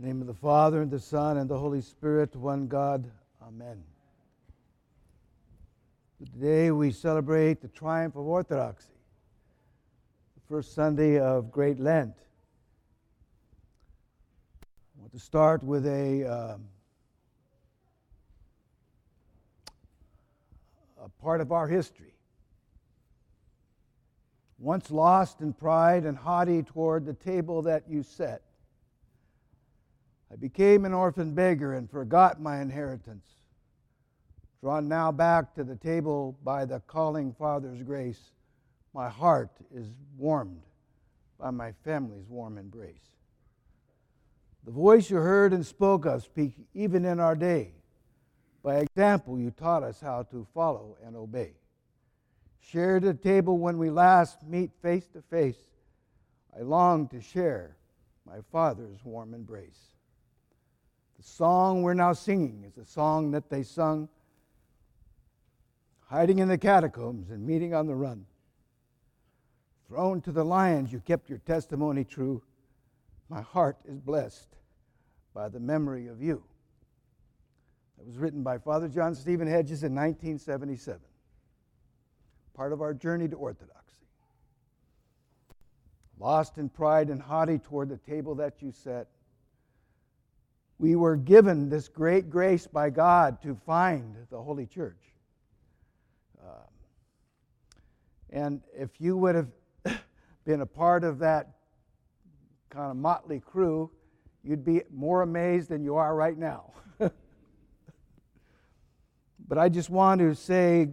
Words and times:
In 0.00 0.06
the 0.06 0.14
name 0.14 0.22
of 0.22 0.28
the 0.28 0.32
Father, 0.32 0.80
and 0.80 0.90
the 0.90 0.98
Son, 0.98 1.36
and 1.36 1.50
the 1.50 1.58
Holy 1.58 1.82
Spirit, 1.82 2.34
one 2.34 2.68
God. 2.68 3.04
Amen. 3.46 3.82
Today 6.16 6.70
we 6.70 6.90
celebrate 6.90 7.60
the 7.60 7.68
triumph 7.68 8.16
of 8.16 8.26
Orthodoxy, 8.26 8.94
the 10.36 10.40
first 10.48 10.74
Sunday 10.74 11.18
of 11.18 11.52
Great 11.52 11.78
Lent. 11.78 12.14
I 14.64 15.00
want 15.02 15.12
to 15.12 15.18
start 15.18 15.62
with 15.62 15.86
a, 15.86 16.24
um, 16.24 16.64
a 21.04 21.10
part 21.22 21.42
of 21.42 21.52
our 21.52 21.68
history. 21.68 22.14
Once 24.58 24.90
lost 24.90 25.42
in 25.42 25.52
pride 25.52 26.06
and 26.06 26.16
haughty 26.16 26.62
toward 26.62 27.04
the 27.04 27.12
table 27.12 27.60
that 27.60 27.82
you 27.86 28.02
set, 28.02 28.40
I 30.32 30.36
became 30.36 30.84
an 30.84 30.94
orphan 30.94 31.34
beggar 31.34 31.74
and 31.74 31.90
forgot 31.90 32.40
my 32.40 32.60
inheritance. 32.60 33.26
Drawn 34.60 34.88
now 34.88 35.10
back 35.10 35.54
to 35.54 35.64
the 35.64 35.76
table 35.76 36.38
by 36.44 36.64
the 36.64 36.80
calling 36.80 37.32
Father's 37.32 37.82
grace, 37.82 38.32
my 38.94 39.08
heart 39.08 39.50
is 39.74 39.88
warmed 40.16 40.62
by 41.38 41.50
my 41.50 41.72
family's 41.84 42.28
warm 42.28 42.58
embrace. 42.58 43.16
The 44.64 44.70
voice 44.70 45.10
you 45.10 45.16
heard 45.16 45.52
and 45.52 45.64
spoke 45.64 46.04
of 46.04 46.22
speak 46.22 46.54
even 46.74 47.04
in 47.04 47.18
our 47.18 47.34
day. 47.34 47.72
By 48.62 48.76
example, 48.80 49.38
you 49.38 49.50
taught 49.50 49.82
us 49.82 50.00
how 50.00 50.24
to 50.24 50.46
follow 50.52 50.98
and 51.02 51.16
obey. 51.16 51.54
Shared 52.60 53.04
the 53.04 53.14
table 53.14 53.56
when 53.56 53.78
we 53.78 53.88
last 53.88 54.46
meet 54.46 54.70
face 54.82 55.08
to 55.14 55.22
face. 55.22 55.56
I 56.54 56.60
long 56.60 57.08
to 57.08 57.22
share 57.22 57.76
my 58.26 58.40
Father's 58.52 59.02
warm 59.02 59.32
embrace. 59.32 59.94
The 61.20 61.26
song 61.26 61.82
we're 61.82 61.92
now 61.92 62.14
singing 62.14 62.64
is 62.66 62.78
a 62.78 62.84
song 62.86 63.32
that 63.32 63.50
they 63.50 63.62
sung 63.62 64.08
hiding 66.06 66.38
in 66.38 66.48
the 66.48 66.56
catacombs 66.56 67.28
and 67.28 67.46
meeting 67.46 67.74
on 67.74 67.86
the 67.86 67.94
run. 67.94 68.24
Thrown 69.86 70.22
to 70.22 70.32
the 70.32 70.46
lions, 70.46 70.90
you 70.90 71.00
kept 71.00 71.28
your 71.28 71.40
testimony 71.40 72.04
true. 72.04 72.42
My 73.28 73.42
heart 73.42 73.76
is 73.84 74.00
blessed 74.00 74.48
by 75.34 75.50
the 75.50 75.60
memory 75.60 76.06
of 76.06 76.22
you. 76.22 76.42
That 77.98 78.06
was 78.06 78.16
written 78.16 78.42
by 78.42 78.56
Father 78.56 78.88
John 78.88 79.14
Stephen 79.14 79.46
Hedges 79.46 79.82
in 79.82 79.94
1977. 79.94 81.02
Part 82.54 82.72
of 82.72 82.80
our 82.80 82.94
journey 82.94 83.28
to 83.28 83.36
orthodoxy. 83.36 84.06
Lost 86.18 86.56
in 86.56 86.70
pride 86.70 87.10
and 87.10 87.20
haughty 87.20 87.58
toward 87.58 87.90
the 87.90 87.98
table 87.98 88.34
that 88.36 88.62
you 88.62 88.72
set 88.72 89.08
we 90.80 90.96
were 90.96 91.14
given 91.14 91.68
this 91.68 91.86
great 91.88 92.30
grace 92.30 92.66
by 92.66 92.88
God 92.88 93.42
to 93.42 93.54
find 93.66 94.16
the 94.30 94.40
Holy 94.40 94.64
Church. 94.64 94.96
Um, 96.42 96.64
and 98.30 98.62
if 98.74 98.88
you 98.98 99.14
would 99.18 99.34
have 99.34 99.48
been 100.46 100.62
a 100.62 100.66
part 100.66 101.04
of 101.04 101.18
that 101.18 101.50
kind 102.70 102.90
of 102.90 102.96
motley 102.96 103.40
crew, 103.40 103.90
you'd 104.42 104.64
be 104.64 104.80
more 104.90 105.20
amazed 105.20 105.68
than 105.68 105.84
you 105.84 105.96
are 105.96 106.16
right 106.16 106.38
now. 106.38 106.72
but 106.98 107.12
I 109.58 109.68
just 109.68 109.90
want 109.90 110.22
to 110.22 110.34
say 110.34 110.88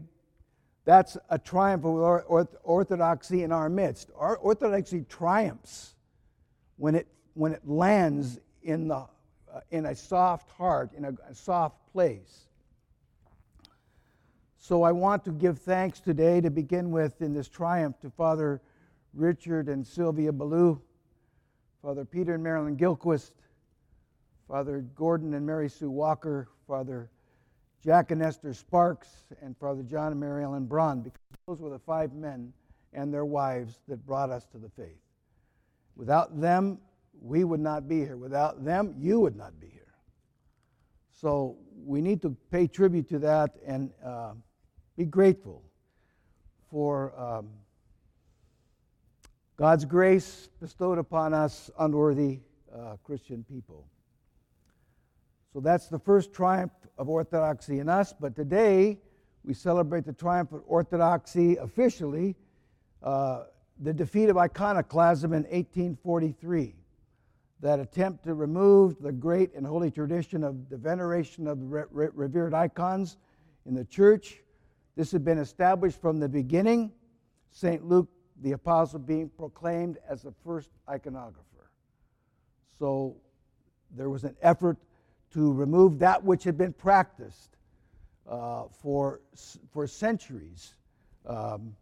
that's 0.83 1.15
a 1.29 1.39
triumph 1.39 1.85
of 1.85 2.49
orthodoxy 2.63 3.43
in 3.43 3.53
our 3.53 3.69
midst. 3.69 4.11
Our 4.17 4.35
orthodoxy 4.35 5.05
triumphs 5.07 5.95
when 6.75 6.93
it, 6.93 7.07
when 7.35 7.53
it 7.53 7.65
lands 7.65 8.41
in 8.61 8.89
the 8.89 9.07
Uh, 9.57 9.61
in 9.71 9.87
a 9.87 9.95
soft 9.95 10.51
heart, 10.51 10.91
in 10.95 11.05
a, 11.05 11.13
a 11.27 11.33
soft 11.33 11.77
place. 11.91 12.45
So 14.59 14.83
I 14.83 14.91
want 14.91 15.25
to 15.25 15.31
give 15.31 15.57
thanks 15.57 15.99
today 15.99 16.41
to 16.41 16.51
begin 16.51 16.91
with 16.91 17.23
in 17.23 17.33
this 17.33 17.47
triumph 17.47 17.99
to 18.01 18.11
Father 18.11 18.61
Richard 19.15 19.67
and 19.67 19.87
Sylvia 19.87 20.31
Ballew, 20.31 20.79
Father 21.81 22.05
Peter 22.05 22.35
and 22.35 22.43
Marilyn 22.43 22.77
Gillquist, 22.77 23.31
Father 24.47 24.85
Gordon 24.95 25.33
and 25.33 25.43
Mary 25.43 25.69
Sue 25.69 25.89
Walker, 25.89 26.49
Father 26.67 27.09
Jack 27.83 28.11
and 28.11 28.21
Esther 28.21 28.53
Sparks, 28.53 29.23
and 29.41 29.57
Father 29.57 29.81
John 29.81 30.11
and 30.11 30.19
Mary 30.19 30.43
Ellen 30.43 30.67
Braun, 30.67 31.01
because 31.01 31.19
those 31.47 31.61
were 31.61 31.71
the 31.71 31.79
five 31.79 32.13
men 32.13 32.53
and 32.93 33.11
their 33.11 33.25
wives 33.25 33.79
that 33.87 34.05
brought 34.05 34.29
us 34.29 34.45
to 34.51 34.59
the 34.59 34.69
faith. 34.69 35.01
Without 35.95 36.39
them, 36.39 36.77
we 37.21 37.43
would 37.43 37.59
not 37.59 37.87
be 37.87 37.99
here. 37.99 38.17
Without 38.17 38.63
them, 38.63 38.95
you 38.97 39.19
would 39.19 39.35
not 39.35 39.59
be 39.59 39.67
here. 39.67 39.93
So 41.11 41.57
we 41.85 42.01
need 42.01 42.21
to 42.21 42.35
pay 42.51 42.67
tribute 42.67 43.09
to 43.09 43.19
that 43.19 43.55
and 43.65 43.91
uh, 44.05 44.33
be 44.95 45.05
grateful 45.05 45.63
for 46.69 47.17
um, 47.19 47.49
God's 49.55 49.85
grace 49.85 50.49
bestowed 50.61 50.97
upon 50.97 51.33
us, 51.33 51.71
unworthy 51.79 52.41
uh, 52.73 52.97
Christian 53.03 53.43
people. 53.43 53.87
So 55.53 55.59
that's 55.59 55.87
the 55.87 55.97
first 55.97 56.33
triumph 56.33 56.73
of 56.97 57.09
orthodoxy 57.09 57.79
in 57.79 57.89
us. 57.89 58.13
But 58.13 58.35
today, 58.35 58.99
we 59.43 59.53
celebrate 59.53 60.05
the 60.05 60.13
triumph 60.13 60.51
of 60.51 60.61
orthodoxy 60.67 61.55
officially, 61.57 62.35
uh, 63.01 63.45
the 63.79 63.93
defeat 63.93 64.29
of 64.29 64.37
iconoclasm 64.37 65.33
in 65.33 65.43
1843 65.43 66.75
that 67.59 67.79
attempt 67.79 68.23
to 68.23 68.33
remove 68.33 69.01
the 69.01 69.11
great 69.11 69.53
and 69.55 69.65
holy 69.65 69.89
tradition 69.89 70.43
of 70.43 70.69
the 70.69 70.77
veneration 70.77 71.47
of 71.47 71.57
re- 71.71 71.83
re- 71.91 72.09
revered 72.13 72.53
icons 72.53 73.17
in 73.65 73.73
the 73.73 73.85
church. 73.85 74.41
This 74.95 75.11
had 75.11 75.25
been 75.25 75.39
established 75.39 75.99
from 75.99 76.19
the 76.19 76.29
beginning, 76.29 76.91
St. 77.51 77.83
Luke 77.85 78.09
the 78.41 78.51
apostle 78.51 78.99
being 78.99 79.29
proclaimed 79.29 79.97
as 80.07 80.21
the 80.21 80.33
first 80.43 80.69
iconographer. 80.87 81.69
So 82.77 83.15
there 83.95 84.09
was 84.09 84.23
an 84.23 84.35
effort 84.41 84.77
to 85.33 85.51
remove 85.51 85.99
that 85.99 86.23
which 86.23 86.43
had 86.43 86.57
been 86.57 86.73
practiced 86.73 87.57
uh, 88.29 88.65
for, 88.81 89.21
for 89.71 89.87
centuries. 89.87 90.75
Um, 91.25 91.75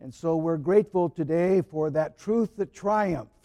and 0.00 0.12
so 0.12 0.36
we're 0.36 0.56
grateful 0.56 1.08
today 1.08 1.62
for 1.62 1.90
that 1.90 2.18
truth 2.18 2.56
that 2.56 2.72
triumphed 2.72 3.41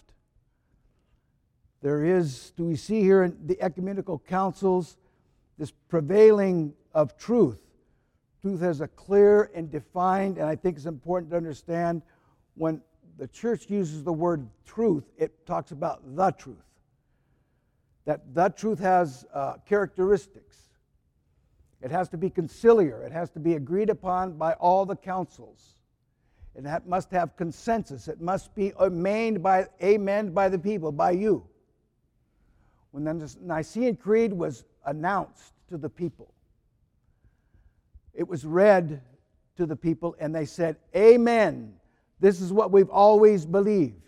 there 1.82 2.04
is, 2.04 2.52
do 2.58 2.64
we 2.66 2.76
see 2.76 3.02
here 3.02 3.24
in 3.24 3.38
the 3.46 3.62
ecumenical 3.62 4.20
councils, 4.20 4.98
this 5.58 5.72
prevailing 5.88 6.74
of 6.94 7.18
truth. 7.18 7.62
Truth 8.42 8.62
has 8.62 8.82
a 8.82 8.88
clear 8.88 9.52
and 9.54 9.72
defined, 9.72 10.38
and 10.38 10.48
I 10.48 10.56
think 10.56 10.78
it's 10.78 10.86
important 10.86 11.32
to 11.32 11.38
understand 11.38 12.02
when 12.56 12.82
the 13.18 13.28
church 13.28 13.70
uses 13.70 14.04
the 14.04 14.14
word 14.14 14.48
truth, 14.66 15.04
it 15.18 15.46
talks 15.46 15.72
about 15.72 16.16
the 16.16 16.32
truth. 16.32 16.58
That 18.06 18.34
the 18.34 18.50
truth 18.50 18.80
has 18.80 19.26
uh, 19.34 19.56
characteristics. 19.66 20.58
It 21.82 21.92
has 21.92 22.10
to 22.10 22.18
be 22.18 22.30
conciliar. 22.30 23.06
It 23.06 23.12
has 23.12 23.30
to 23.32 23.40
be 23.40 23.54
agreed 23.54 23.90
upon 23.90 24.38
by 24.38 24.54
all 24.54 24.86
the 24.86 24.96
councils. 24.96 25.76
It 26.56 26.66
must 26.88 27.12
have 27.12 27.36
consensus. 27.36 28.08
It 28.08 28.20
must 28.20 28.56
be 28.56 28.74
amen 28.80 29.42
by, 29.42 29.68
amen 29.84 30.32
by 30.32 30.50
the 30.50 30.58
people, 30.58 30.92
by 30.92 31.12
you 31.12 31.48
when 32.92 33.04
the 33.04 33.36
Nicene 33.42 33.96
Creed 33.96 34.34
was 34.34 34.64
announced 34.86 35.54
to 35.70 35.78
the 35.78 35.90
people. 35.90 36.34
It 38.14 38.28
was 38.28 38.46
read 38.46 39.02
to 39.58 39.66
the 39.66 39.76
people, 39.76 40.16
and 40.20 40.34
they 40.34 40.46
said, 40.46 40.78
Amen. 40.96 41.74
This 42.20 42.42
is 42.42 42.52
what 42.52 42.72
we've 42.72 42.90
always 42.90 43.46
believed. 43.46 44.08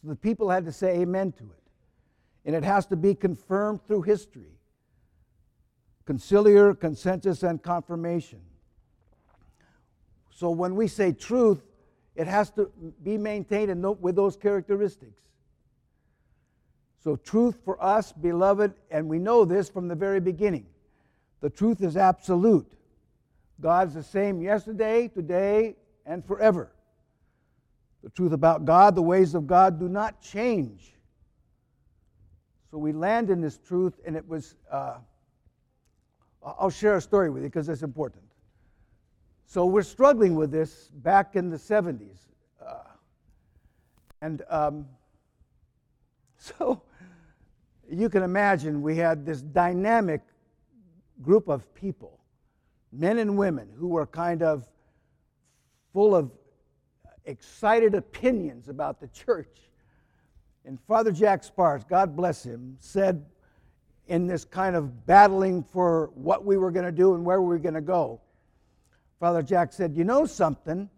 So 0.00 0.08
the 0.08 0.16
people 0.16 0.50
had 0.50 0.64
to 0.66 0.72
say 0.72 1.00
amen 1.00 1.32
to 1.32 1.44
it. 1.44 1.62
And 2.44 2.54
it 2.54 2.62
has 2.62 2.86
to 2.86 2.96
be 2.96 3.14
confirmed 3.14 3.80
through 3.86 4.02
history 4.02 4.52
conciliar, 6.06 6.78
consensus, 6.78 7.42
and 7.42 7.60
confirmation. 7.60 8.40
So 10.30 10.50
when 10.50 10.76
we 10.76 10.86
say 10.86 11.10
truth, 11.10 11.64
it 12.14 12.28
has 12.28 12.50
to 12.52 12.70
be 13.02 13.18
maintained 13.18 13.84
with 14.00 14.14
those 14.14 14.36
characteristics. 14.36 15.20
So, 16.98 17.16
truth 17.16 17.60
for 17.64 17.82
us, 17.82 18.12
beloved, 18.12 18.74
and 18.90 19.08
we 19.08 19.18
know 19.18 19.44
this 19.44 19.68
from 19.68 19.88
the 19.88 19.94
very 19.94 20.20
beginning 20.20 20.66
the 21.40 21.50
truth 21.50 21.82
is 21.82 21.96
absolute. 21.96 22.72
God's 23.60 23.94
the 23.94 24.02
same 24.02 24.40
yesterday, 24.40 25.08
today, 25.08 25.76
and 26.04 26.24
forever. 26.24 26.72
The 28.02 28.10
truth 28.10 28.32
about 28.32 28.64
God, 28.64 28.94
the 28.94 29.02
ways 29.02 29.34
of 29.34 29.46
God 29.46 29.78
do 29.78 29.88
not 29.88 30.20
change. 30.20 30.94
So 32.70 32.78
we 32.78 32.92
land 32.92 33.30
in 33.30 33.40
this 33.40 33.58
truth, 33.58 34.00
and 34.06 34.16
it 34.16 34.26
was. 34.26 34.56
Uh, 34.70 34.98
I'll 36.42 36.70
share 36.70 36.96
a 36.96 37.00
story 37.00 37.28
with 37.30 37.42
you 37.42 37.48
because 37.48 37.68
it's 37.68 37.82
important. 37.82 38.22
So 39.46 39.66
we're 39.66 39.82
struggling 39.82 40.34
with 40.34 40.50
this 40.50 40.90
back 40.94 41.34
in 41.34 41.50
the 41.50 41.56
70s. 41.56 42.18
Uh, 42.64 42.74
and 44.20 44.42
um, 44.48 44.86
so 46.58 46.82
you 47.90 48.08
can 48.08 48.22
imagine 48.22 48.82
we 48.82 48.96
had 48.96 49.24
this 49.24 49.42
dynamic 49.42 50.20
group 51.22 51.48
of 51.48 51.72
people, 51.74 52.20
men 52.92 53.18
and 53.18 53.36
women, 53.36 53.68
who 53.76 53.88
were 53.88 54.06
kind 54.06 54.42
of 54.42 54.68
full 55.92 56.14
of 56.14 56.30
excited 57.24 57.94
opinions 57.94 58.68
about 58.68 59.00
the 59.00 59.08
church. 59.08 59.70
And 60.64 60.78
Father 60.86 61.12
Jack 61.12 61.44
Sparks, 61.44 61.84
God 61.84 62.16
bless 62.16 62.44
him, 62.44 62.76
said 62.80 63.24
in 64.08 64.26
this 64.26 64.44
kind 64.44 64.76
of 64.76 65.06
battling 65.06 65.64
for 65.64 66.10
what 66.14 66.44
we 66.44 66.56
were 66.56 66.70
going 66.70 66.86
to 66.86 66.92
do 66.92 67.14
and 67.14 67.24
where 67.24 67.40
we 67.40 67.48
were 67.48 67.58
going 67.58 67.74
to 67.74 67.80
go, 67.80 68.20
Father 69.18 69.42
Jack 69.42 69.72
said, 69.72 69.96
You 69.96 70.04
know 70.04 70.26
something? 70.26 70.88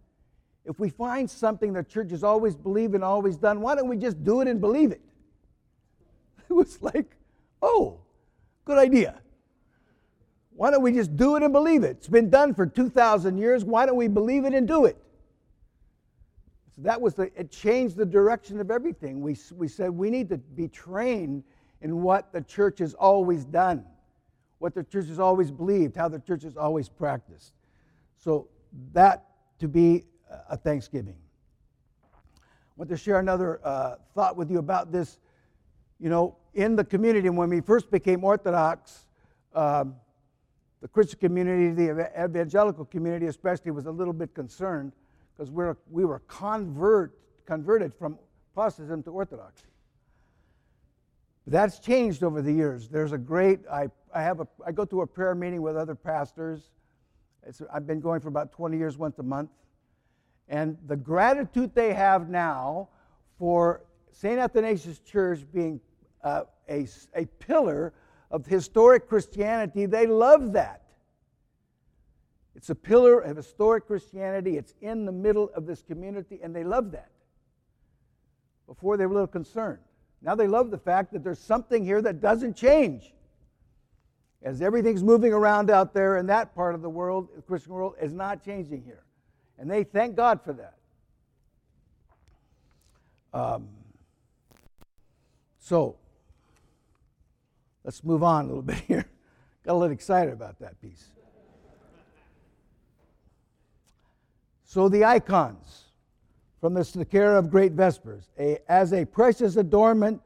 If 0.64 0.78
we 0.78 0.90
find 0.90 1.30
something 1.30 1.72
the 1.72 1.82
church 1.82 2.10
has 2.10 2.22
always 2.22 2.54
believed 2.54 2.94
and 2.94 3.02
always 3.02 3.36
done, 3.36 3.62
why 3.62 3.74
don't 3.74 3.88
we 3.88 3.96
just 3.96 4.22
do 4.22 4.42
it 4.42 4.48
and 4.48 4.60
believe 4.60 4.90
it? 4.92 5.00
It 6.48 6.52
was 6.54 6.80
like, 6.82 7.16
oh, 7.62 8.00
good 8.64 8.78
idea. 8.78 9.20
Why 10.50 10.70
don't 10.70 10.82
we 10.82 10.92
just 10.92 11.16
do 11.16 11.36
it 11.36 11.42
and 11.42 11.52
believe 11.52 11.84
it? 11.84 11.98
It's 11.98 12.08
been 12.08 12.30
done 12.30 12.52
for 12.52 12.66
2,000 12.66 13.38
years. 13.38 13.64
Why 13.64 13.86
don't 13.86 13.96
we 13.96 14.08
believe 14.08 14.44
it 14.44 14.54
and 14.54 14.66
do 14.66 14.86
it? 14.86 14.96
So 16.74 16.82
that 16.82 17.00
was 17.00 17.14
the, 17.14 17.30
it 17.38 17.50
changed 17.52 17.96
the 17.96 18.04
direction 18.04 18.60
of 18.60 18.70
everything. 18.70 19.20
We, 19.20 19.36
we 19.54 19.68
said 19.68 19.90
we 19.90 20.10
need 20.10 20.28
to 20.30 20.38
be 20.38 20.66
trained 20.66 21.44
in 21.80 22.02
what 22.02 22.32
the 22.32 22.40
church 22.40 22.80
has 22.80 22.94
always 22.94 23.44
done, 23.44 23.84
what 24.58 24.74
the 24.74 24.82
church 24.82 25.06
has 25.06 25.20
always 25.20 25.52
believed, 25.52 25.94
how 25.94 26.08
the 26.08 26.18
church 26.18 26.42
has 26.42 26.56
always 26.56 26.88
practiced. 26.88 27.52
So 28.16 28.48
that 28.92 29.26
to 29.60 29.68
be 29.68 30.04
a 30.48 30.56
Thanksgiving. 30.56 31.16
I 32.44 32.72
want 32.76 32.90
to 32.90 32.96
share 32.96 33.18
another 33.18 33.60
uh, 33.64 33.96
thought 34.14 34.36
with 34.36 34.50
you 34.50 34.58
about 34.58 34.92
this. 34.92 35.18
You 36.00 36.08
know, 36.08 36.36
in 36.54 36.76
the 36.76 36.84
community, 36.84 37.28
when 37.28 37.48
we 37.48 37.60
first 37.60 37.90
became 37.90 38.22
Orthodox, 38.24 39.06
um, 39.54 39.96
the 40.80 40.88
Christian 40.88 41.18
community, 41.18 41.70
the 41.70 42.10
evangelical 42.24 42.84
community 42.84 43.26
especially, 43.26 43.72
was 43.72 43.86
a 43.86 43.90
little 43.90 44.12
bit 44.12 44.34
concerned 44.34 44.92
because 45.36 45.50
we're, 45.50 45.76
we 45.90 46.04
were 46.04 46.20
convert, 46.28 47.18
converted 47.46 47.92
from 47.94 48.18
Protestantism 48.54 49.02
to 49.04 49.10
Orthodoxy. 49.10 49.66
That's 51.46 51.78
changed 51.78 52.22
over 52.22 52.42
the 52.42 52.52
years. 52.52 52.88
There's 52.88 53.12
a 53.12 53.18
great, 53.18 53.60
I, 53.72 53.88
I, 54.14 54.22
have 54.22 54.40
a, 54.40 54.46
I 54.66 54.70
go 54.70 54.84
to 54.84 55.00
a 55.00 55.06
prayer 55.06 55.34
meeting 55.34 55.62
with 55.62 55.76
other 55.76 55.94
pastors. 55.94 56.70
It's, 57.46 57.62
I've 57.72 57.86
been 57.86 58.00
going 58.00 58.20
for 58.20 58.28
about 58.28 58.52
20 58.52 58.76
years, 58.76 58.98
once 58.98 59.18
a 59.18 59.22
month. 59.22 59.50
And 60.48 60.76
the 60.86 60.96
gratitude 60.96 61.74
they 61.74 61.94
have 61.94 62.28
now 62.28 62.88
for 63.38 63.82
St. 64.12 64.38
Athanasius 64.38 64.98
Church 64.98 65.40
being 65.52 65.80
uh, 66.22 66.42
a, 66.68 66.86
a 67.14 67.26
pillar 67.26 67.92
of 68.30 68.46
historic 68.46 69.08
Christianity, 69.08 69.86
they 69.86 70.06
love 70.06 70.52
that. 70.52 70.82
It's 72.54 72.70
a 72.70 72.74
pillar 72.74 73.20
of 73.20 73.36
historic 73.36 73.86
Christianity. 73.86 74.56
It's 74.56 74.74
in 74.80 75.04
the 75.04 75.12
middle 75.12 75.50
of 75.54 75.64
this 75.64 75.82
community, 75.82 76.40
and 76.42 76.54
they 76.54 76.64
love 76.64 76.90
that. 76.92 77.10
Before 78.66 78.96
they 78.96 79.06
were 79.06 79.12
a 79.12 79.14
little 79.14 79.26
concerned. 79.28 79.78
Now 80.20 80.34
they 80.34 80.48
love 80.48 80.70
the 80.70 80.78
fact 80.78 81.12
that 81.12 81.22
there's 81.22 81.38
something 81.38 81.84
here 81.84 82.02
that 82.02 82.20
doesn't 82.20 82.56
change. 82.56 83.14
As 84.42 84.60
everything's 84.60 85.02
moving 85.02 85.32
around 85.32 85.70
out 85.70 85.94
there 85.94 86.16
in 86.16 86.26
that 86.26 86.54
part 86.54 86.74
of 86.74 86.82
the 86.82 86.90
world, 86.90 87.28
the 87.34 87.42
Christian 87.42 87.72
world, 87.72 87.94
is 88.00 88.12
not 88.12 88.44
changing 88.44 88.82
here. 88.82 89.04
And 89.58 89.70
they 89.70 89.84
thank 89.84 90.16
God 90.16 90.40
for 90.42 90.52
that. 90.54 90.74
Um, 93.32 93.68
so, 95.58 95.96
let's 97.88 98.04
move 98.04 98.22
on 98.22 98.44
a 98.44 98.48
little 98.48 98.60
bit 98.74 98.76
here. 98.86 99.06
Got 99.64 99.72
a 99.72 99.78
little 99.78 99.94
excited 99.94 100.34
about 100.34 100.58
that 100.58 100.78
piece. 100.82 101.06
So, 104.64 104.90
the 104.90 105.06
icons 105.06 105.84
from 106.60 106.74
the 106.74 106.82
Sakara 106.82 107.38
of 107.38 107.50
Great 107.50 107.72
Vespers. 107.72 108.28
A, 108.38 108.58
as 108.70 108.92
a 108.92 109.06
precious 109.06 109.56
adornment, 109.56 110.20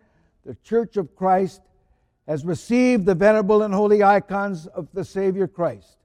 the 0.44 0.56
Church 0.64 0.97
of 0.97 1.14
Christ 1.14 1.61
has 2.26 2.44
received 2.44 3.06
the 3.06 3.14
venerable 3.14 3.62
and 3.62 3.73
holy 3.73 4.03
icons 4.03 4.67
of 4.67 4.88
the 4.93 5.05
Savior 5.05 5.47
Christ 5.47 5.99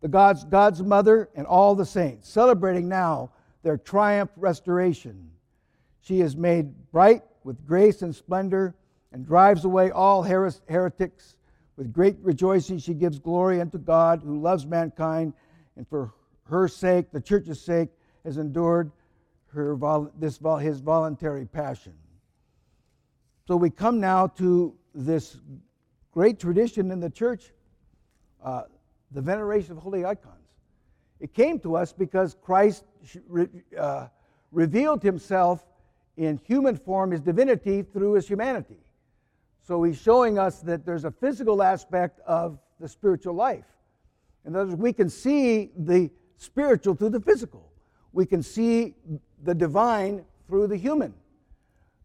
the 0.00 0.08
God's, 0.08 0.44
God's 0.44 0.82
mother, 0.82 1.28
and 1.36 1.46
all 1.46 1.74
the 1.74 1.86
saints, 1.86 2.28
celebrating 2.28 2.88
now 2.88 3.30
their 3.62 3.76
triumph 3.76 4.30
restoration. 4.36 5.30
She 6.00 6.22
is 6.22 6.36
made 6.36 6.90
bright 6.90 7.22
with 7.44 7.64
grace 7.66 8.02
and 8.02 8.16
splendor 8.16 8.74
and 9.12 9.26
drives 9.26 9.64
away 9.64 9.90
all 9.90 10.22
heretics. 10.22 11.36
With 11.76 11.92
great 11.92 12.16
rejoicing, 12.22 12.78
she 12.78 12.94
gives 12.94 13.18
glory 13.18 13.60
unto 13.60 13.78
God 13.78 14.22
who 14.22 14.40
loves 14.40 14.66
mankind, 14.66 15.32
and 15.76 15.88
for 15.88 16.12
her 16.44 16.68
sake, 16.68 17.10
the 17.12 17.20
church's 17.20 17.60
sake, 17.60 17.88
has 18.24 18.36
endured 18.36 18.92
her, 19.48 19.76
this, 20.18 20.38
his 20.60 20.80
voluntary 20.80 21.46
passion. 21.46 21.94
So 23.46 23.56
we 23.56 23.70
come 23.70 24.00
now 24.00 24.28
to 24.28 24.74
this 24.94 25.38
great 26.12 26.38
tradition 26.38 26.90
in 26.90 27.00
the 27.00 27.10
church. 27.10 27.52
Uh, 28.42 28.62
the 29.12 29.20
veneration 29.20 29.72
of 29.72 29.78
holy 29.78 30.04
icons. 30.04 30.36
It 31.20 31.34
came 31.34 31.58
to 31.60 31.76
us 31.76 31.92
because 31.92 32.36
Christ 32.42 32.84
uh, 33.78 34.08
revealed 34.50 35.02
himself 35.02 35.64
in 36.16 36.40
human 36.44 36.76
form, 36.76 37.12
his 37.12 37.20
divinity, 37.20 37.82
through 37.82 38.14
his 38.14 38.26
humanity. 38.26 38.78
So 39.62 39.82
he's 39.84 40.00
showing 40.00 40.38
us 40.38 40.60
that 40.60 40.84
there's 40.84 41.04
a 41.04 41.10
physical 41.10 41.62
aspect 41.62 42.20
of 42.26 42.58
the 42.80 42.88
spiritual 42.88 43.34
life. 43.34 43.64
In 44.44 44.56
other 44.56 44.70
words, 44.70 44.80
we 44.80 44.92
can 44.92 45.08
see 45.08 45.70
the 45.76 46.10
spiritual 46.36 46.96
through 46.96 47.10
the 47.10 47.20
physical, 47.20 47.70
we 48.12 48.26
can 48.26 48.42
see 48.42 48.94
the 49.44 49.54
divine 49.54 50.24
through 50.48 50.66
the 50.66 50.76
human. 50.76 51.14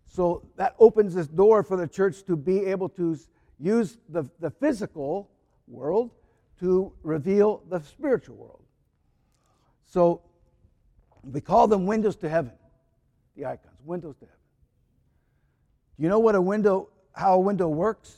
So 0.06 0.48
that 0.56 0.76
opens 0.80 1.16
this 1.16 1.28
door 1.28 1.64
for 1.64 1.76
the 1.76 1.88
church 1.88 2.24
to 2.26 2.36
be 2.36 2.66
able 2.66 2.90
to 2.90 3.18
use 3.60 3.98
the, 4.10 4.24
the 4.40 4.50
physical 4.50 5.30
world 5.68 6.12
to 6.60 6.94
reveal 7.04 7.64
the 7.70 7.80
spiritual 7.82 8.36
world. 8.36 8.64
So 9.86 10.22
we 11.24 11.42
call 11.42 11.68
them 11.68 11.86
windows 11.86 12.16
to 12.18 12.30
heaven, 12.30 12.54
the 13.36 13.46
icons, 13.46 13.78
windows 13.84 14.16
to 14.18 14.26
heaven. 14.26 14.40
Do 15.98 16.04
you 16.04 16.10
know 16.10 16.20
what 16.20 16.36
a 16.36 16.42
window, 16.42 16.90
how 17.18 17.34
a 17.34 17.40
window 17.40 17.68
works? 17.68 18.16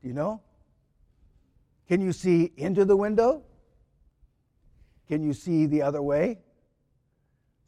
Do 0.00 0.08
you 0.08 0.14
know? 0.14 0.40
Can 1.86 2.00
you 2.00 2.12
see 2.12 2.50
into 2.56 2.86
the 2.86 2.96
window? 2.96 3.42
Can 5.06 5.22
you 5.22 5.34
see 5.34 5.66
the 5.66 5.82
other 5.82 6.00
way? 6.00 6.38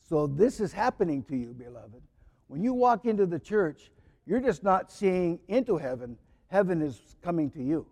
So 0.08 0.26
this 0.26 0.58
is 0.58 0.72
happening 0.72 1.22
to 1.24 1.36
you, 1.36 1.52
beloved. 1.52 2.02
When 2.48 2.62
you 2.64 2.72
walk 2.72 3.04
into 3.04 3.26
the 3.26 3.38
church, 3.38 3.90
you're 4.26 4.40
just 4.40 4.64
not 4.64 4.90
seeing 4.90 5.38
into 5.48 5.76
heaven, 5.76 6.16
heaven 6.48 6.80
is 6.80 7.00
coming 7.22 7.50
to 7.50 7.62
you. 7.62 7.86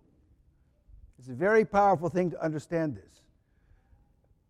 It's 1.18 1.28
a 1.28 1.34
very 1.34 1.64
powerful 1.64 2.08
thing 2.08 2.30
to 2.30 2.42
understand 2.42 2.96
this. 2.96 3.22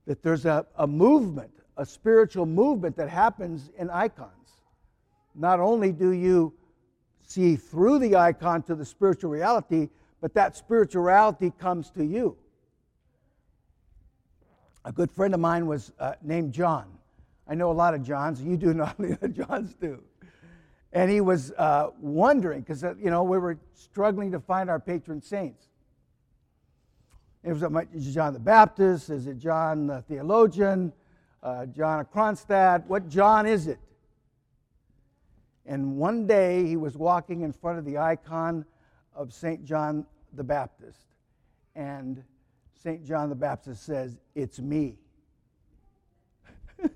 That 0.07 0.23
there's 0.23 0.47
a, 0.47 0.65
a 0.77 0.87
movement, 0.87 1.53
a 1.77 1.85
spiritual 1.85 2.47
movement 2.47 2.97
that 2.97 3.09
happens 3.09 3.71
in 3.77 3.91
icons. 3.91 4.33
Not 5.35 5.61
only 5.61 5.93
do 5.93 6.13
you 6.13 6.53
see 7.29 7.57
through 7.57 7.99
the 7.99 8.17
icon 8.17 8.63
to 8.63 8.75
the 8.75 8.85
spiritual 8.85 9.31
reality, 9.31 9.91
but 10.21 10.35
that 10.35 10.57
spirituality 10.57 11.53
comes 11.59 11.91
to 11.91 12.05
you. 12.05 12.37
A 14.85 14.91
good 14.91 15.11
friend 15.11 15.35
of 15.35 15.41
mine 15.41 15.67
was 15.67 15.93
uh, 16.01 16.15
named 16.23 16.53
John. 16.53 16.87
I 17.47 17.55
know 17.55 17.71
a 17.71 17.73
lot 17.73 17.95
of 17.95 18.03
Johns. 18.03 18.43
You 18.43 18.57
do 18.57 18.73
not 18.73 18.99
know 18.99 19.17
Johns 19.33 19.75
do. 19.75 20.03
And 20.93 21.11
he 21.11 21.21
was 21.21 21.53
uh, 21.53 21.91
wondering 22.01 22.61
because 22.61 22.83
uh, 22.83 22.95
you 22.99 23.11
know 23.11 23.23
we 23.23 23.37
were 23.39 23.59
struggling 23.75 24.33
to 24.33 24.41
find 24.41 24.71
our 24.71 24.81
patron 24.81 25.21
saints. 25.21 25.67
Is 27.45 27.63
it 27.63 28.13
John 28.13 28.33
the 28.33 28.41
Baptist? 28.41 29.11
Is 29.11 29.27
it 29.27 29.39
John 29.39 29.87
the 29.87 30.03
theologian? 30.03 30.93
Uh, 31.43 31.67
John 31.67 32.01
of 32.01 32.11
Kronstadt? 32.11 32.87
What 32.87 33.09
John 33.09 33.47
is 33.47 33.67
it? 33.67 33.79
And 35.69 35.99
one 35.99 36.27
day 36.27 36.65
he 36.65 36.79
was 36.79 36.97
walking 36.97 37.43
in 37.43 37.53
front 37.53 37.79
of 37.79 37.85
the 37.85 37.99
icon 37.99 38.65
of 39.15 39.35
St. 39.35 39.63
John 39.67 40.07
the 40.33 40.43
Baptist. 40.43 41.15
And 41.77 42.25
St. 42.83 43.05
John 43.05 43.29
the 43.29 43.35
Baptist 43.35 43.85
says, 43.85 44.17
It's 44.35 44.59
me. 44.59 44.97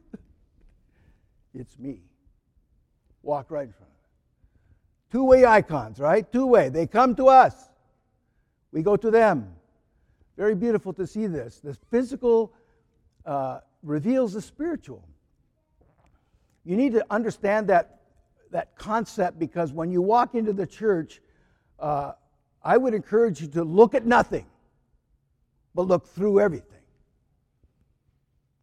it's 1.55 1.79
me. 1.79 2.01
Walk 3.23 3.51
right 3.51 3.67
in 3.67 3.73
front 3.73 3.93
of 3.93 3.99
it. 3.99 5.13
Two 5.13 5.25
way 5.25 5.45
icons, 5.45 6.01
right? 6.01 6.33
Two 6.33 6.47
way. 6.47 6.71
They 6.71 6.87
come 6.87 7.15
to 7.17 7.29
us, 7.29 7.55
we 8.73 8.83
go 8.83 8.97
to 8.97 9.11
them. 9.11 9.55
Very 10.39 10.55
beautiful 10.55 10.95
to 10.95 11.07
see 11.07 11.27
this. 11.27 11.61
The 11.61 11.77
physical 11.91 12.55
uh, 13.27 13.61
reveals 13.83 14.33
the 14.33 14.41
spiritual. 14.41 15.07
You 16.65 16.77
need 16.77 16.95
to 16.95 17.05
understand 17.11 17.69
that 17.69 18.02
that 18.53 18.77
concept 18.77 19.39
because 19.39 19.73
when 19.73 19.91
you 19.91 20.01
walk 20.01 20.35
into 20.35 20.53
the 20.53 20.67
church, 20.67 21.21
uh, 21.79 22.13
I 22.63 22.77
would 22.77 22.95
encourage 22.95 23.41
you 23.41 23.49
to 23.49 23.65
look 23.65 23.95
at 23.95 24.07
nothing, 24.07 24.47
but 25.75 25.83
look 25.83 26.07
through 26.07 26.41
everything. 26.41 26.69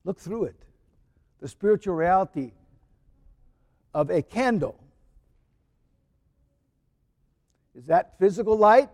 Look 0.05 0.19
through 0.19 0.45
it. 0.45 0.55
The 1.41 1.47
spiritual 1.47 1.95
reality 1.95 2.53
of 3.93 4.09
a 4.09 4.21
candle. 4.21 4.79
Is 7.75 7.85
that 7.85 8.17
physical 8.19 8.57
light? 8.57 8.89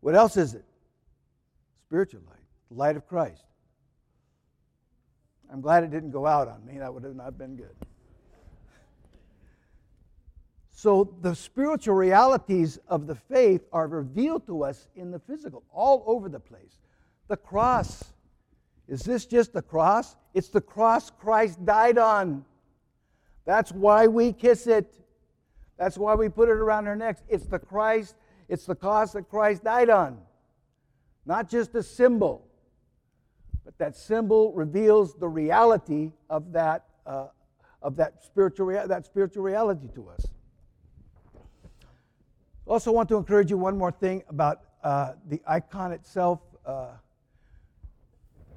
What 0.00 0.14
else 0.14 0.36
is 0.36 0.54
it? 0.54 0.64
Spiritual 1.86 2.22
light, 2.28 2.44
the 2.70 2.76
light 2.76 2.96
of 2.96 3.06
Christ. 3.06 3.44
I'm 5.52 5.60
glad 5.60 5.84
it 5.84 5.90
didn't 5.90 6.10
go 6.10 6.26
out 6.26 6.48
on 6.48 6.64
me. 6.64 6.78
That 6.78 6.92
would 6.92 7.04
have 7.04 7.14
not 7.14 7.38
been 7.38 7.56
good. 7.56 7.74
So 10.84 11.16
the 11.22 11.34
spiritual 11.34 11.94
realities 11.94 12.78
of 12.88 13.06
the 13.06 13.14
faith 13.14 13.62
are 13.72 13.88
revealed 13.88 14.46
to 14.48 14.64
us 14.64 14.86
in 14.94 15.10
the 15.10 15.18
physical, 15.18 15.62
all 15.72 16.04
over 16.06 16.28
the 16.28 16.38
place. 16.38 16.78
The 17.28 17.38
cross. 17.38 18.12
Is 18.86 19.00
this 19.00 19.24
just 19.24 19.54
the 19.54 19.62
cross? 19.62 20.14
It's 20.34 20.50
the 20.50 20.60
cross 20.60 21.10
Christ 21.10 21.64
died 21.64 21.96
on. 21.96 22.44
That's 23.46 23.72
why 23.72 24.08
we 24.08 24.34
kiss 24.34 24.66
it. 24.66 24.94
That's 25.78 25.96
why 25.96 26.16
we 26.16 26.28
put 26.28 26.50
it 26.50 26.58
around 26.58 26.86
our 26.86 26.96
necks. 26.96 27.22
It's 27.30 27.46
the 27.46 27.58
Christ, 27.58 28.14
it's 28.50 28.66
the 28.66 28.74
cross 28.74 29.14
that 29.14 29.30
Christ 29.30 29.64
died 29.64 29.88
on. 29.88 30.18
Not 31.24 31.48
just 31.48 31.74
a 31.76 31.82
symbol, 31.82 32.46
but 33.64 33.78
that 33.78 33.96
symbol 33.96 34.52
reveals 34.52 35.14
the 35.14 35.30
reality 35.30 36.12
of 36.28 36.52
that, 36.52 36.84
uh, 37.06 37.28
of 37.80 37.96
that 37.96 38.22
spiritual, 38.22 38.86
that 38.86 39.06
spiritual 39.06 39.44
reality 39.44 39.88
to 39.94 40.10
us. 40.10 40.26
Also, 42.66 42.90
want 42.90 43.08
to 43.10 43.16
encourage 43.16 43.50
you 43.50 43.58
one 43.58 43.76
more 43.76 43.92
thing 43.92 44.22
about 44.28 44.62
uh, 44.82 45.12
the 45.28 45.40
icon 45.46 45.92
itself, 45.92 46.40
uh, 46.64 46.88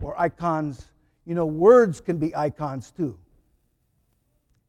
or 0.01 0.19
icons. 0.19 0.85
You 1.25 1.35
know, 1.35 1.45
words 1.45 1.99
can 1.99 2.17
be 2.17 2.33
icons 2.35 2.91
too. 2.91 3.17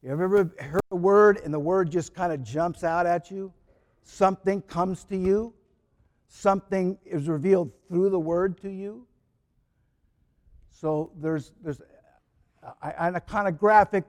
You 0.02 0.10
ever 0.10 0.50
heard 0.58 0.80
a 0.90 0.96
word 0.96 1.40
and 1.44 1.54
the 1.54 1.58
word 1.58 1.90
just 1.90 2.14
kind 2.14 2.32
of 2.32 2.42
jumps 2.42 2.82
out 2.82 3.06
at 3.06 3.30
you? 3.30 3.52
Something 4.02 4.62
comes 4.62 5.04
to 5.04 5.16
you, 5.16 5.52
something 6.28 6.98
is 7.04 7.28
revealed 7.28 7.70
through 7.88 8.10
the 8.10 8.18
word 8.18 8.60
to 8.62 8.70
you. 8.70 9.06
So 10.70 11.12
there's, 11.20 11.52
there's 11.62 11.80
an 12.82 13.14
iconographic 13.14 14.04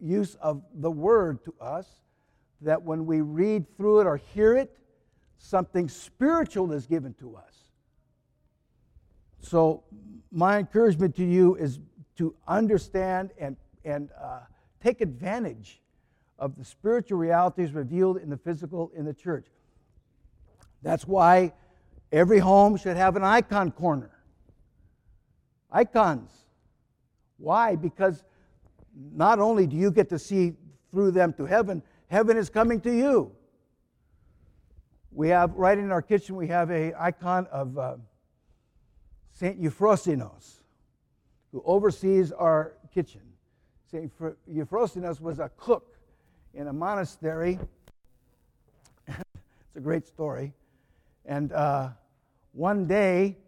use 0.00 0.34
of 0.36 0.62
the 0.74 0.90
word 0.90 1.44
to 1.44 1.54
us 1.60 2.01
that 2.62 2.82
when 2.82 3.06
we 3.06 3.20
read 3.20 3.66
through 3.76 4.00
it 4.00 4.06
or 4.06 4.16
hear 4.16 4.56
it, 4.56 4.76
something 5.38 5.88
spiritual 5.88 6.72
is 6.72 6.86
given 6.86 7.14
to 7.14 7.36
us. 7.36 7.54
So, 9.40 9.82
my 10.30 10.58
encouragement 10.58 11.16
to 11.16 11.24
you 11.24 11.56
is 11.56 11.80
to 12.16 12.34
understand 12.46 13.30
and, 13.38 13.56
and 13.84 14.08
uh, 14.20 14.40
take 14.82 15.00
advantage 15.00 15.80
of 16.38 16.56
the 16.56 16.64
spiritual 16.64 17.18
realities 17.18 17.72
revealed 17.72 18.16
in 18.16 18.30
the 18.30 18.36
physical 18.36 18.90
in 18.96 19.04
the 19.04 19.12
church. 19.12 19.46
That's 20.82 21.06
why 21.06 21.52
every 22.10 22.38
home 22.38 22.76
should 22.76 22.96
have 22.96 23.16
an 23.16 23.24
icon 23.24 23.72
corner. 23.72 24.10
Icons. 25.70 26.30
Why? 27.36 27.76
Because 27.76 28.22
not 28.94 29.38
only 29.38 29.66
do 29.66 29.76
you 29.76 29.90
get 29.90 30.08
to 30.10 30.18
see 30.18 30.54
through 30.90 31.12
them 31.12 31.32
to 31.34 31.46
heaven, 31.46 31.82
Heaven 32.12 32.36
is 32.36 32.50
coming 32.50 32.78
to 32.82 32.94
you. 32.94 33.32
We 35.12 35.30
have, 35.30 35.54
right 35.54 35.78
in 35.78 35.90
our 35.90 36.02
kitchen, 36.02 36.36
we 36.36 36.46
have 36.48 36.70
a 36.70 36.92
icon 37.00 37.46
of 37.50 37.78
uh, 37.78 37.94
St. 39.30 39.58
Euphrosynos, 39.58 40.60
who 41.52 41.62
oversees 41.64 42.30
our 42.30 42.74
kitchen. 42.92 43.22
St. 43.90 44.12
Euphrosynos 44.46 45.22
was 45.22 45.38
a 45.38 45.50
cook 45.56 45.96
in 46.52 46.66
a 46.66 46.72
monastery. 46.74 47.58
it's 49.08 49.76
a 49.76 49.80
great 49.80 50.06
story. 50.06 50.52
And 51.24 51.50
uh, 51.52 51.88
one 52.52 52.86
day, 52.86 53.38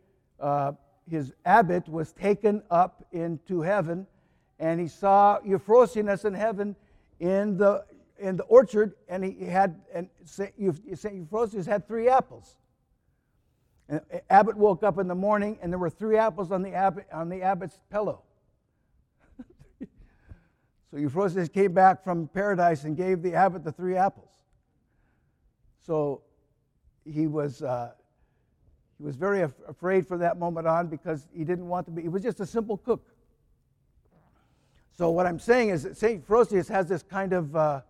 uh, 0.41 0.73
his 1.11 1.35
abbot 1.45 1.87
was 1.87 2.13
taken 2.13 2.63
up 2.71 3.05
into 3.13 3.61
heaven, 3.61 4.07
and 4.59 4.81
he 4.81 4.89
saw 4.89 5.39
Euphrosynos 5.47 6.25
in 6.25 6.33
heaven 6.33 6.75
in 7.21 7.59
the 7.59 7.85
in 8.19 8.37
the 8.37 8.45
orchard, 8.45 8.95
and 9.09 9.25
he 9.25 9.45
had 9.45 9.81
and 9.93 10.09
Saint 10.25 10.55
Euphrosyne 10.61 11.65
had 11.65 11.87
three 11.87 12.09
apples. 12.09 12.57
And 13.89 14.01
Abbot 14.31 14.57
woke 14.57 14.83
up 14.83 14.99
in 14.99 15.09
the 15.09 15.15
morning, 15.15 15.59
and 15.61 15.71
there 15.71 15.79
were 15.79 15.91
three 15.91 16.17
apples 16.17 16.51
on 16.53 16.63
the 16.63 16.73
abbot 16.73 17.07
on 17.13 17.29
the 17.29 17.43
abbot's 17.43 17.81
pillow. 17.91 18.23
so 19.81 20.97
Euphrosyne 20.97 21.47
came 21.49 21.73
back 21.73 22.03
from 22.03 22.29
paradise 22.29 22.85
and 22.85 22.97
gave 22.97 23.23
the 23.23 23.35
abbot 23.35 23.63
the 23.63 23.73
three 23.73 23.97
apples. 23.97 24.31
So 25.81 26.23
he 27.05 27.27
was 27.27 27.63
uh, 27.63 27.93
he 28.97 29.05
was 29.05 29.17
very 29.17 29.43
af- 29.43 29.61
afraid 29.69 30.07
from 30.07 30.21
that 30.21 30.39
moment 30.39 30.67
on 30.67 30.87
because 30.87 31.27
he 31.35 31.45
didn't 31.45 31.69
want 31.69 31.87
to 31.87 31.93
be. 31.93 32.03
He 32.03 32.09
was 32.09 32.23
just 32.23 32.41
a 32.41 32.47
simple 32.47 32.79
cook. 32.79 33.11
So 34.97 35.11
what 35.11 35.27
I'm 35.27 35.41
saying 35.41 35.71
is 35.71 35.83
that 35.83 35.97
Saint 35.97 36.27
Frosius 36.27 36.69
has 36.69 36.89
this 36.89 37.03
kind 37.03 37.33
of 37.33 37.55
uh, 37.57 37.81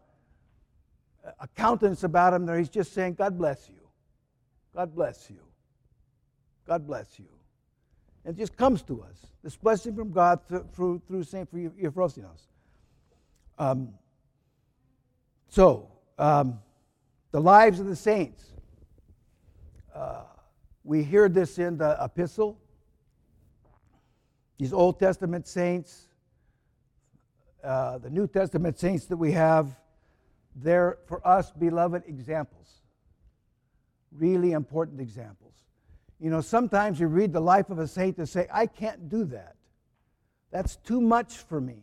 a 1.41 1.49
countenance 1.49 2.05
about 2.05 2.35
him 2.35 2.47
there. 2.47 2.59
He's 2.59 2.69
just 2.69 2.93
saying, 2.93 3.15
God 3.15 3.39
bless 3.39 3.69
you. 3.69 3.81
God 4.75 4.95
bless 4.95 5.31
you. 5.31 5.41
God 6.67 6.87
bless 6.87 7.19
you. 7.19 7.27
And 8.25 8.37
it 8.37 8.39
just 8.39 8.57
comes 8.57 8.83
to 8.83 9.03
us. 9.03 9.27
This 9.43 9.57
blessing 9.57 9.95
from 9.95 10.11
God 10.11 10.41
through, 10.75 11.03
through 11.07 11.25
St. 11.25 11.53
Euphrosynos. 11.53 12.47
Um, 13.59 13.91
so, 15.49 15.89
um, 16.19 16.59
the 17.31 17.41
lives 17.41 17.81
of 17.81 17.87
the 17.87 17.97
saints. 17.97 18.45
Uh, 19.95 20.23
we 20.83 21.03
hear 21.03 21.29
this 21.29 21.59
in 21.59 21.77
the 21.77 21.97
epistle. 22.01 22.59
These 24.59 24.73
Old 24.73 24.99
Testament 24.99 25.47
saints, 25.47 26.09
uh, 27.63 27.99
the 27.99 28.11
New 28.11 28.27
Testament 28.27 28.79
saints 28.79 29.07
that 29.07 29.17
we 29.17 29.33
have, 29.33 29.77
they're, 30.55 30.99
for 31.07 31.27
us, 31.27 31.51
beloved 31.53 32.05
examples. 32.07 32.69
Really 34.13 34.53
important 34.53 35.01
examples. 35.01 35.55
You 36.21 36.31
know, 36.31 36.41
sometimes 36.41 37.01
you 37.01 37.09
read 37.09 37.33
the 37.33 37.41
life 37.41 37.71
of 37.71 37.79
a 37.79 37.89
saint 37.89 38.19
and 38.19 38.29
say, 38.29 38.47
I 38.53 38.67
can't 38.67 39.09
do 39.09 39.25
that. 39.27 39.57
That's 40.51 40.77
too 40.77 41.01
much 41.01 41.39
for 41.39 41.61
me. 41.61 41.83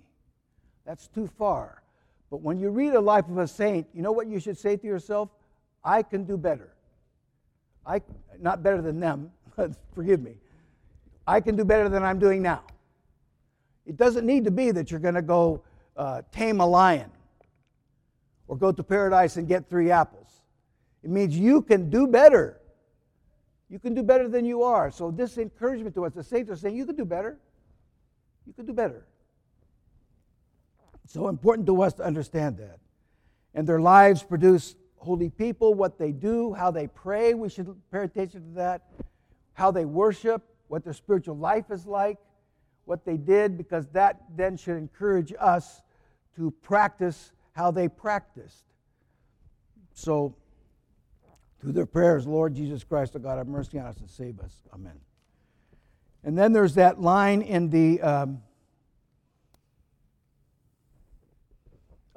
That's 0.85 1.07
too 1.07 1.27
far. 1.27 1.83
But 2.29 2.41
when 2.41 2.59
you 2.59 2.69
read 2.69 2.93
a 2.93 3.01
life 3.01 3.27
of 3.27 3.37
a 3.37 3.47
saint, 3.47 3.87
you 3.93 4.01
know 4.01 4.13
what 4.13 4.27
you 4.27 4.39
should 4.39 4.57
say 4.57 4.77
to 4.77 4.87
yourself? 4.87 5.29
I 5.83 6.01
can 6.01 6.23
do 6.23 6.37
better. 6.37 6.73
I, 7.85 8.01
not 8.39 8.63
better 8.63 8.81
than 8.81 8.99
them, 8.99 9.31
forgive 9.93 10.21
me. 10.21 10.35
I 11.27 11.41
can 11.41 11.55
do 11.55 11.65
better 11.65 11.89
than 11.89 12.03
I'm 12.03 12.19
doing 12.19 12.41
now. 12.41 12.63
It 13.85 13.97
doesn't 13.97 14.25
need 14.25 14.45
to 14.45 14.51
be 14.51 14.71
that 14.71 14.89
you're 14.91 14.99
going 14.99 15.15
to 15.15 15.21
go 15.21 15.63
uh, 15.97 16.21
tame 16.31 16.61
a 16.61 16.65
lion 16.65 17.11
or 18.51 18.57
go 18.57 18.69
to 18.69 18.83
paradise 18.83 19.37
and 19.37 19.47
get 19.47 19.69
three 19.69 19.91
apples. 19.91 20.27
It 21.03 21.09
means 21.09 21.37
you 21.37 21.61
can 21.61 21.89
do 21.89 22.05
better. 22.05 22.59
You 23.69 23.79
can 23.79 23.93
do 23.93 24.03
better 24.03 24.27
than 24.27 24.43
you 24.43 24.63
are. 24.63 24.91
So, 24.91 25.09
this 25.09 25.37
encouragement 25.37 25.95
to 25.95 26.05
us, 26.05 26.11
the 26.11 26.21
saints 26.21 26.51
are 26.51 26.57
saying, 26.57 26.75
you 26.75 26.85
can 26.85 26.97
do 26.97 27.05
better. 27.05 27.37
You 28.45 28.51
can 28.51 28.65
do 28.65 28.73
better. 28.73 29.05
So 31.07 31.29
important 31.29 31.65
to 31.67 31.81
us 31.81 31.93
to 31.93 32.03
understand 32.03 32.57
that. 32.57 32.79
And 33.53 33.65
their 33.65 33.79
lives 33.79 34.21
produce 34.21 34.75
holy 34.97 35.29
people, 35.29 35.73
what 35.73 35.97
they 35.97 36.11
do, 36.11 36.51
how 36.53 36.71
they 36.71 36.87
pray. 36.87 37.33
We 37.33 37.47
should 37.47 37.73
pay 37.89 38.03
attention 38.03 38.41
to 38.49 38.55
that. 38.55 38.81
How 39.53 39.71
they 39.71 39.85
worship, 39.85 40.43
what 40.67 40.83
their 40.83 40.93
spiritual 40.93 41.37
life 41.37 41.71
is 41.71 41.85
like, 41.85 42.17
what 42.83 43.05
they 43.05 43.15
did, 43.15 43.57
because 43.57 43.87
that 43.93 44.21
then 44.35 44.57
should 44.57 44.75
encourage 44.75 45.33
us 45.39 45.81
to 46.35 46.51
practice 46.61 47.31
how 47.53 47.71
they 47.71 47.87
practiced. 47.87 48.63
So, 49.93 50.35
through 51.59 51.73
their 51.73 51.85
prayers, 51.85 52.25
Lord 52.25 52.55
Jesus 52.55 52.83
Christ, 52.83 53.15
O 53.15 53.19
God, 53.19 53.37
have 53.37 53.47
mercy 53.47 53.77
on 53.77 53.85
us 53.85 53.97
and 53.99 54.09
save 54.09 54.39
us. 54.39 54.63
Amen. 54.73 54.99
And 56.23 56.37
then 56.37 56.53
there's 56.53 56.75
that 56.75 57.01
line 57.01 57.41
in 57.41 57.69
the 57.69 58.01
um, 58.01 58.41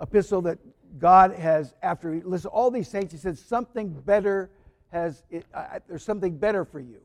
epistle 0.00 0.42
that 0.42 0.58
God 0.98 1.32
has, 1.32 1.74
after 1.82 2.12
he 2.12 2.20
lists 2.20 2.46
all 2.46 2.70
these 2.70 2.88
saints, 2.88 3.12
he 3.12 3.18
says, 3.18 3.40
something 3.40 3.88
better 3.88 4.50
has, 4.92 5.24
it, 5.30 5.44
uh, 5.52 5.80
there's 5.88 6.04
something 6.04 6.36
better 6.36 6.64
for 6.64 6.80
you. 6.80 7.00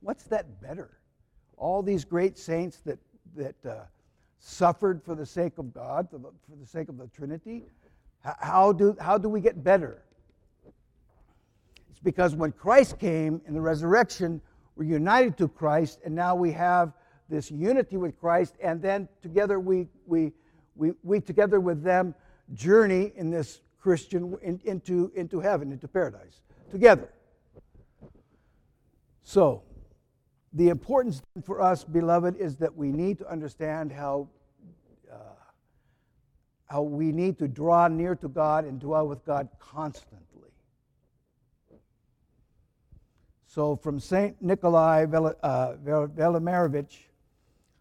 What's 0.00 0.24
that 0.24 0.60
better? 0.60 0.90
All 1.56 1.82
these 1.82 2.04
great 2.04 2.38
saints 2.38 2.78
that, 2.86 2.98
that 3.36 3.54
uh, 3.66 3.84
suffered 4.40 5.02
for 5.04 5.14
the 5.14 5.26
sake 5.26 5.58
of 5.58 5.72
God, 5.72 6.08
for 6.10 6.18
the, 6.18 6.30
for 6.48 6.56
the 6.58 6.66
sake 6.66 6.88
of 6.88 6.98
the 6.98 7.06
Trinity. 7.08 7.64
How 8.22 8.72
do, 8.72 8.96
how 8.98 9.16
do 9.16 9.28
we 9.28 9.40
get 9.40 9.62
better? 9.62 10.02
It's 11.90 12.00
because 12.00 12.34
when 12.34 12.52
Christ 12.52 12.98
came 12.98 13.40
in 13.46 13.54
the 13.54 13.60
resurrection, 13.60 14.40
we're 14.76 14.84
united 14.84 15.36
to 15.38 15.48
Christ, 15.48 16.00
and 16.04 16.14
now 16.14 16.34
we 16.34 16.52
have 16.52 16.92
this 17.28 17.50
unity 17.50 17.96
with 17.96 18.18
Christ, 18.18 18.56
and 18.62 18.82
then 18.82 19.08
together 19.22 19.60
we, 19.60 19.88
we, 20.06 20.32
we, 20.74 20.92
we 21.02 21.20
together 21.20 21.60
with 21.60 21.82
them 21.82 22.14
journey 22.54 23.12
in 23.16 23.30
this 23.30 23.60
Christian 23.78 24.36
in, 24.42 24.60
into, 24.64 25.12
into 25.14 25.40
heaven, 25.40 25.70
into 25.72 25.86
paradise, 25.86 26.40
together. 26.70 27.10
So, 29.22 29.62
the 30.52 30.68
importance 30.68 31.22
for 31.44 31.60
us, 31.60 31.84
beloved, 31.84 32.36
is 32.36 32.56
that 32.56 32.74
we 32.76 32.90
need 32.90 33.18
to 33.18 33.30
understand 33.30 33.92
how, 33.92 34.28
uh, 35.10 35.16
how 36.66 36.82
we 36.82 37.12
need 37.12 37.38
to 37.38 37.46
draw 37.46 37.86
near 37.88 38.16
to 38.16 38.28
God 38.28 38.64
and 38.64 38.80
dwell 38.80 39.06
with 39.06 39.24
God 39.24 39.48
constantly. 39.60 40.50
So, 43.46 43.76
from 43.76 43.98
St. 43.98 44.40
Nikolai 44.40 45.06
Vel- 45.06 45.36
uh, 45.42 45.74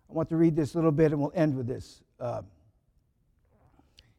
I 0.10 0.14
want 0.14 0.30
to 0.30 0.36
read 0.36 0.56
this 0.56 0.74
a 0.74 0.78
little 0.78 0.92
bit 0.92 1.12
and 1.12 1.22
we'll 1.22 1.32
end 1.36 1.56
with 1.56 1.68
this. 1.68 2.02
Uh, 2.20 2.42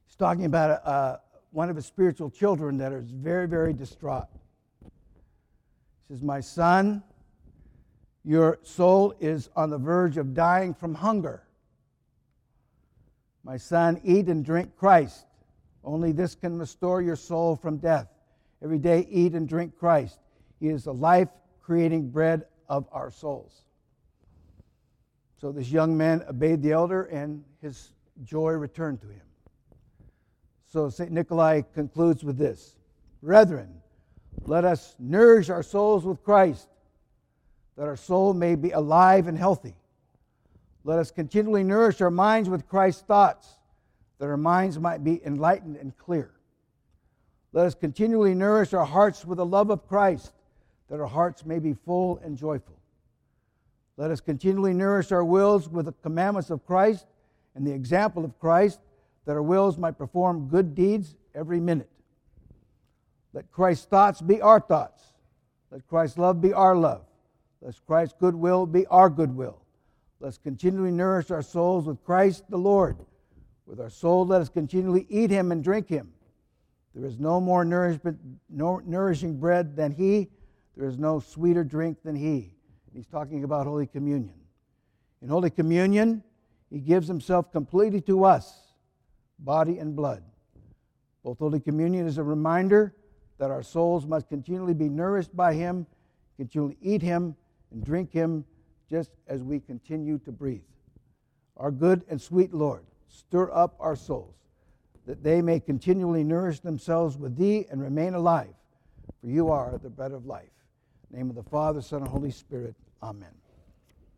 he's 0.06 0.14
talking 0.16 0.44
about 0.44 0.86
uh, 0.86 1.16
one 1.50 1.68
of 1.68 1.76
his 1.76 1.86
spiritual 1.86 2.30
children 2.30 2.78
that 2.78 2.92
is 2.92 3.10
very, 3.10 3.48
very 3.48 3.72
distraught. 3.72 4.26
He 4.82 4.90
says, 6.14 6.22
My 6.22 6.40
son, 6.40 7.02
your 8.30 8.60
soul 8.62 9.12
is 9.18 9.50
on 9.56 9.70
the 9.70 9.76
verge 9.76 10.16
of 10.16 10.34
dying 10.34 10.72
from 10.72 10.94
hunger. 10.94 11.42
My 13.42 13.56
son, 13.56 14.00
eat 14.04 14.28
and 14.28 14.44
drink 14.44 14.76
Christ. 14.76 15.26
Only 15.82 16.12
this 16.12 16.36
can 16.36 16.56
restore 16.56 17.02
your 17.02 17.16
soul 17.16 17.56
from 17.56 17.78
death. 17.78 18.06
Every 18.62 18.78
day, 18.78 19.08
eat 19.10 19.32
and 19.32 19.48
drink 19.48 19.76
Christ. 19.76 20.20
He 20.60 20.68
is 20.68 20.84
the 20.84 20.94
life 20.94 21.26
creating 21.60 22.10
bread 22.10 22.44
of 22.68 22.86
our 22.92 23.10
souls. 23.10 23.64
So 25.40 25.50
this 25.50 25.72
young 25.72 25.96
man 25.96 26.22
obeyed 26.28 26.62
the 26.62 26.70
elder, 26.70 27.06
and 27.06 27.42
his 27.60 27.94
joy 28.22 28.52
returned 28.52 29.00
to 29.00 29.08
him. 29.08 29.26
So 30.66 30.88
St. 30.88 31.10
Nikolai 31.10 31.62
concludes 31.74 32.22
with 32.22 32.38
this 32.38 32.76
Brethren, 33.24 33.74
let 34.44 34.64
us 34.64 34.94
nourish 35.00 35.50
our 35.50 35.64
souls 35.64 36.04
with 36.04 36.22
Christ 36.22 36.68
that 37.80 37.88
our 37.88 37.96
soul 37.96 38.34
may 38.34 38.56
be 38.56 38.72
alive 38.72 39.26
and 39.26 39.38
healthy. 39.38 39.74
Let 40.84 40.98
us 40.98 41.10
continually 41.10 41.64
nourish 41.64 42.02
our 42.02 42.10
minds 42.10 42.50
with 42.50 42.68
Christ's 42.68 43.00
thoughts, 43.00 43.48
that 44.18 44.26
our 44.26 44.36
minds 44.36 44.78
might 44.78 45.02
be 45.02 45.24
enlightened 45.24 45.78
and 45.78 45.96
clear. 45.96 46.30
Let 47.54 47.64
us 47.64 47.74
continually 47.74 48.34
nourish 48.34 48.74
our 48.74 48.84
hearts 48.84 49.24
with 49.24 49.38
the 49.38 49.46
love 49.46 49.70
of 49.70 49.88
Christ, 49.88 50.34
that 50.90 51.00
our 51.00 51.06
hearts 51.06 51.46
may 51.46 51.58
be 51.58 51.72
full 51.72 52.20
and 52.22 52.36
joyful. 52.36 52.76
Let 53.96 54.10
us 54.10 54.20
continually 54.20 54.74
nourish 54.74 55.10
our 55.10 55.24
wills 55.24 55.66
with 55.66 55.86
the 55.86 55.92
commandments 56.02 56.50
of 56.50 56.66
Christ 56.66 57.06
and 57.54 57.66
the 57.66 57.72
example 57.72 58.26
of 58.26 58.38
Christ, 58.38 58.78
that 59.24 59.32
our 59.32 59.42
wills 59.42 59.78
might 59.78 59.96
perform 59.96 60.48
good 60.48 60.74
deeds 60.74 61.16
every 61.34 61.60
minute. 61.60 61.88
Let 63.32 63.50
Christ's 63.50 63.86
thoughts 63.86 64.20
be 64.20 64.42
our 64.42 64.60
thoughts. 64.60 65.02
Let 65.70 65.88
Christ's 65.88 66.18
love 66.18 66.42
be 66.42 66.52
our 66.52 66.76
love. 66.76 67.06
Let 67.62 67.74
Christ's 67.86 68.14
goodwill 68.18 68.66
be 68.66 68.86
our 68.86 69.10
goodwill. 69.10 69.60
Let's 70.18 70.38
continually 70.38 70.90
nourish 70.90 71.30
our 71.30 71.42
souls 71.42 71.86
with 71.86 72.02
Christ 72.04 72.44
the 72.48 72.58
Lord. 72.58 72.96
With 73.66 73.80
our 73.80 73.90
soul, 73.90 74.26
let 74.26 74.40
us 74.40 74.48
continually 74.48 75.06
eat 75.08 75.30
him 75.30 75.52
and 75.52 75.62
drink 75.62 75.88
him. 75.88 76.12
There 76.94 77.06
is 77.06 77.18
no 77.18 77.40
more 77.40 77.64
nourishment, 77.64 78.18
no 78.48 78.80
nourishing 78.84 79.38
bread 79.38 79.76
than 79.76 79.92
he. 79.92 80.28
There 80.76 80.88
is 80.88 80.98
no 80.98 81.20
sweeter 81.20 81.62
drink 81.62 81.98
than 82.02 82.16
he. 82.16 82.54
He's 82.92 83.06
talking 83.06 83.44
about 83.44 83.66
Holy 83.66 83.86
Communion. 83.86 84.34
In 85.22 85.28
Holy 85.28 85.50
Communion, 85.50 86.24
he 86.70 86.80
gives 86.80 87.06
himself 87.06 87.52
completely 87.52 88.00
to 88.02 88.24
us, 88.24 88.72
body 89.38 89.78
and 89.78 89.94
blood. 89.94 90.24
Both 91.22 91.38
Holy 91.38 91.60
Communion 91.60 92.06
is 92.06 92.18
a 92.18 92.22
reminder 92.22 92.94
that 93.38 93.50
our 93.50 93.62
souls 93.62 94.06
must 94.06 94.28
continually 94.28 94.74
be 94.74 94.88
nourished 94.88 95.36
by 95.36 95.54
him, 95.54 95.86
continually 96.36 96.78
eat 96.80 97.02
him, 97.02 97.36
and 97.70 97.84
drink 97.84 98.12
him 98.12 98.44
just 98.88 99.10
as 99.28 99.42
we 99.42 99.60
continue 99.60 100.18
to 100.18 100.32
breathe. 100.32 100.62
Our 101.56 101.70
good 101.70 102.02
and 102.08 102.20
sweet 102.20 102.52
Lord, 102.52 102.84
stir 103.08 103.50
up 103.52 103.76
our 103.78 103.96
souls, 103.96 104.34
that 105.06 105.22
they 105.22 105.42
may 105.42 105.60
continually 105.60 106.24
nourish 106.24 106.60
themselves 106.60 107.16
with 107.16 107.36
thee 107.36 107.66
and 107.70 107.80
remain 107.82 108.14
alive, 108.14 108.54
for 109.20 109.28
you 109.28 109.50
are 109.50 109.78
the 109.82 109.90
bread 109.90 110.12
of 110.12 110.26
life. 110.26 110.50
name 111.10 111.28
of 111.28 111.36
the 111.36 111.42
Father, 111.42 111.82
Son, 111.82 112.02
and 112.02 112.08
Holy 112.08 112.30
Spirit. 112.30 112.74
Amen. 113.02 113.39